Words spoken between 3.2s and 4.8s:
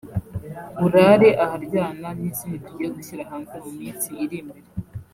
hanze mu minsi iri imbere